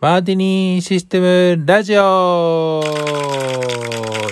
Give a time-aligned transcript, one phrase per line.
[0.00, 2.80] マーティニーシステムラジオ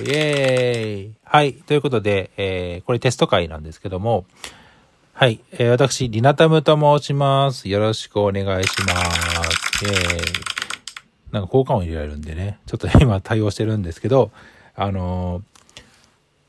[0.01, 1.53] イェーイはい。
[1.53, 4.25] ということで、えー、これテスト会なんですけども、
[5.13, 5.41] はい。
[5.53, 7.69] えー、私、リナタムと申します。
[7.69, 9.85] よろしくお願いします。
[9.85, 11.33] イェーイ。
[11.33, 14.31] なんか交換を入れられるんでね、ちょっと今対応してるんですけど、
[14.75, 15.43] あの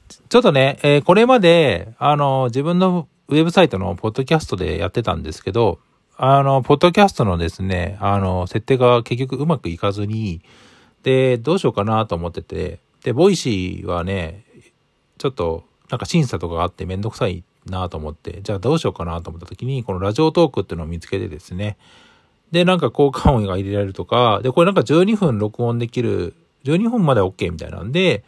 [0.07, 5.79] ー、ちょっとね、えー、これまで、あのー、自分のウェブサイトのポッドキャストでやってたんですけど、
[6.21, 10.41] あの、ポッドキャストのですね、あの、設定が結局うまくいかずに、
[11.01, 14.43] で、どうしようかなと思ってて、で、 Voicy はね、
[15.17, 21.77] ちょっと、なんか審査とかがあってめんどくさいなと思って、じゃあどうしようかなと思った時に、このラジオトークっていうのを見つけてですね、
[22.51, 28.25] で、なんか効果音が入れられるとか、で、これなんか12分録音できる、12分まで OK みたいなんで、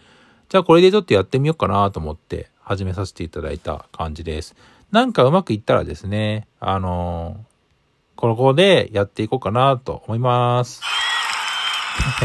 [0.47, 4.55] じゃあこれでちょっとやってみようかなと思って始めさせていただいた感じです。
[4.93, 7.35] なんかうまくいったらですね、あの
[8.21, 10.81] ここでやっていこうかなと思います。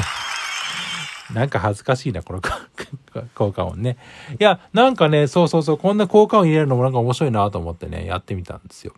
[1.32, 2.40] なんか恥ずかしいな、この
[3.34, 3.96] 効果音ね。
[4.38, 8.92] いや、なんかね、そうそうそう、こんな効果音入れるのもなんか面白いなと思ってね、やってみたんですよ。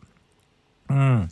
[0.91, 1.29] うん。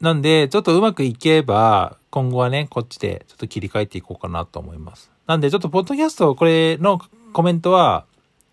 [0.00, 5.10] なんで、ちょっとうまくいけば、今後はね、こっちでちょっと切り替えていこうかなと思います。
[5.26, 7.00] なんで、ちょっとポッドキャスト、これの
[7.32, 8.04] コメントは、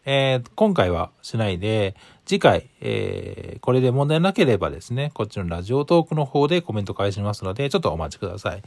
[0.06, 8.64] えー、今回はしないで、次回、えー、これで問題なければですね、こっちのラジオトークの方でコメント返しますので、ちょっとお待ちください。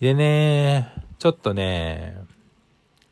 [0.00, 2.16] でね、ちょっとね、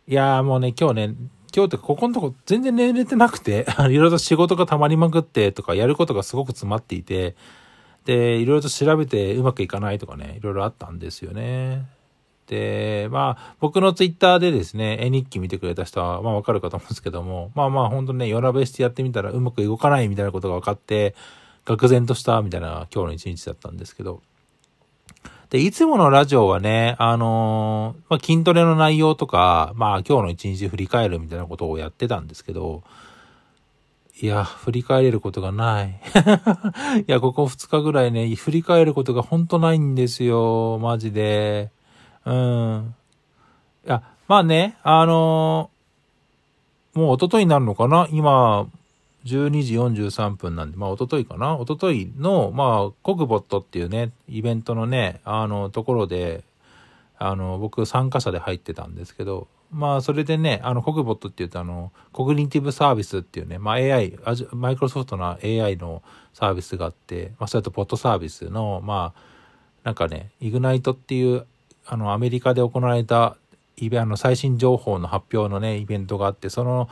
[0.06, 1.14] いやーもうね、今日ね、
[1.54, 7.34] 今日ってここのとこ全然寝れてなくて、 いろいろと仕事が溜まりまくってとか、やることがすごく詰まっていて、
[8.04, 11.86] で、いろいろと調べてうまくいかないとかね、いろいろあったんですよね。
[12.46, 21.14] で、まあ、僕のツイッターでですね、絵日記見てくれた人は、まあわかるかと思うんですけども、まあまあ本当ね、夜なべしてやってみたらうまく動かないみたいなことが分かって、
[21.64, 24.22] 愕然としたみたいな今日の一日だったんですけど。
[25.50, 32.82] で、いつものラジオはね、あのー、まあ筋トレの内容とか、まあ今日の一日振り返るみたいなことをやってたんですけど、
[34.20, 36.00] いや、振り返れることがない。
[37.02, 41.70] いや、ここ2日ぐらいね、振り返ることが本当ないんですよ、マジで。
[42.26, 42.94] うん。
[43.86, 48.08] いや、まあね、あのー、もう一昨日になるのかな？
[48.10, 48.66] 今、
[49.24, 51.58] 12時43分なんで、まあ、一昨日かな？
[51.60, 56.44] 一昨日の、まあ、コグボットっていうね、イベントのね、あの、ところで、
[57.18, 64.16] あの、僕参加者で入ってたんですけど、まあ、それでね、あの、コグボットって言うと、あの、コグニティブサービスっていうね、まあ、AI、
[64.52, 66.02] マイクロソフトの AI の
[66.32, 69.20] サービスがあって、まあ、それとポットサービスの、まあ、
[69.82, 71.46] なんかね、イグナイトっていう
[71.86, 73.36] あの、アメリカで行われた
[73.76, 76.88] イベあの最新情報の発表のね、イベントがあって、その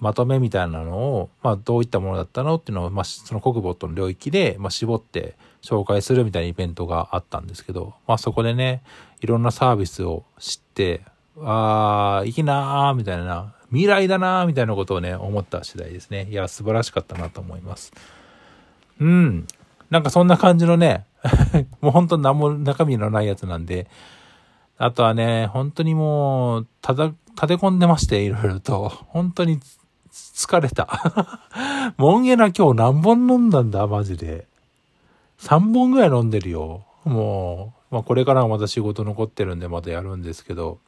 [0.00, 8.82] まとめみたいなのを、まあ、どういったものだったのっていうのを、まあ、その国ボットの領域で、まあ、絞って紹介するみたいなイベントがあったんですけど、まあ、そこでね、
[9.20, 11.02] いろんなサービスを知って、
[11.42, 16.26] ああ、いいなーみたいな、未来だなーみたいなことをね、思った次第ですね。
[16.30, 17.92] いや、素晴らしかったなと思います。
[19.00, 19.46] うん。
[19.90, 21.04] なんかそんな感じのね、
[21.80, 23.88] もう本当何も中身のないやつなんで、
[24.78, 28.88] あとはね、本当にもう、ただ、立て込んでまして、いろいろと。
[29.08, 29.60] 本当に
[30.10, 30.88] 疲れた。
[31.98, 34.46] もんげな今日何本飲んだんだ、マジで。
[35.38, 36.84] 3本ぐらい飲んでるよ。
[37.04, 40.78] もう、まあこれからはまた仕事残ってるんでまたやるんですけど。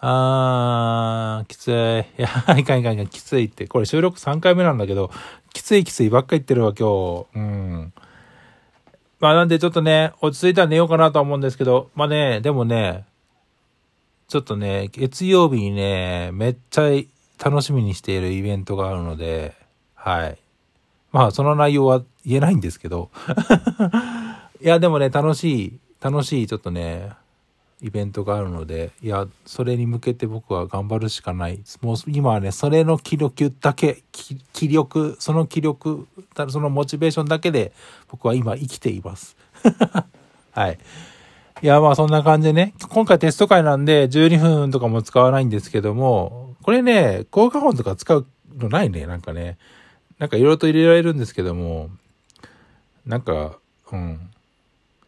[0.00, 1.72] あー、きつい。
[1.72, 3.66] いや、 いかんいかんいかん、きついって。
[3.66, 5.10] これ収録3回目なんだけど、
[5.52, 7.38] きついきついばっか言ってるわ、今日。
[7.38, 7.92] うん。
[9.24, 13.06] まあなんでちょっとね、落ち着いたら寝ようかなと思うんですけど、まあね、でもね、
[14.28, 16.90] ちょっとね、月曜日にね、めっちゃ
[17.42, 19.54] 楽しみにしているイベントがあるので、
[19.94, 20.38] はい。
[21.10, 23.10] まあその内容は言えないんですけど、
[24.60, 27.08] いやでもね、楽しい、楽しいちょっとね、
[27.84, 31.62] イベントがあるので、いや、それに向けて僕は頑張るしかない。
[31.82, 36.08] もう今はね、それの気力だけ、気力、その気力、
[36.48, 37.74] そのモチベーションだけで
[38.08, 39.36] 僕は今生きています。
[40.52, 40.78] はい。
[41.60, 48.26] いや、まあそんな感じでね、今回テスト会なんで12分とかも使わないんですけども、これね、効果音とか使う
[48.56, 49.58] のないね、なんかね。
[50.18, 51.90] なんかいろいろと入れられるんですけども、
[53.04, 53.58] なんか、
[53.92, 54.30] うん。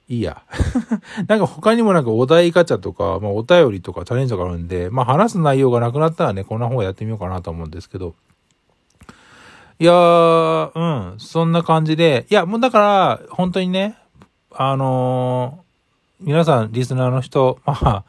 [0.08, 0.42] いいや。
[1.26, 8.14] なんか他にもなんかお題ガチャとか、まあお便りとかチャレンジとかあるんで、まあ話す内容がなくなったらね、こんな方やってみようかなと思うんですけど。
[9.78, 13.98] いやー、うん、そんな感じで、いや、もうだから、本当にね、
[14.50, 18.04] あのー、皆さん、リスナーの人、まあ、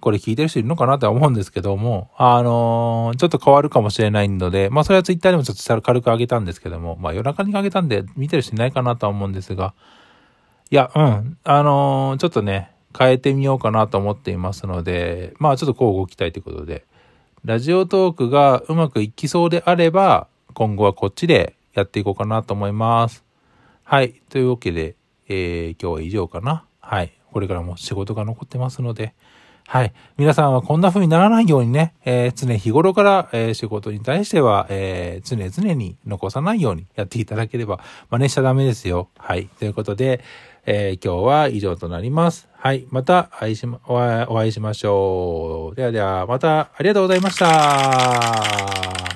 [0.00, 9.74] これ聞いてる人いるのかなとは思うんですけども、あのー、ちょっと変わるかもしれないので、まあそれはツイッターでもちょっと軽く上げたんですけども、まあ夜中に上げたんで見てる人いないかなとは思うんですが、
[10.72, 11.36] いや、うん。
[11.42, 16.84] あのー、ちょっとね、変えてみようかなと思っていますので、まあちょっとこう動きたいということで、
[17.44, 23.24] ラジオトークがうまくいきそうであれば、今後はこっちでやっていこうかなと思います。
[23.82, 24.22] はい。
[24.28, 24.94] というわけで、
[25.28, 26.64] えー、今日は以上かな。
[26.80, 27.12] はい。
[27.32, 29.14] これからも仕事が残ってますので、
[29.70, 29.92] はい。
[30.16, 37.78] 皆さんはこんな風にならないようにね、えー、常日頃から、えー、仕事に対しては、えー、常々に残さないようにやっていただければ、
[38.10, 39.10] 真似しちゃダメですよ。
[39.16, 39.46] はい。
[39.60, 40.24] ということで、
[40.66, 42.48] えー、今日は以上となります。
[42.52, 42.88] はい。
[42.90, 45.76] また会いしま、お会いしましょう。
[45.76, 49.09] ではでは、またありがとうございました。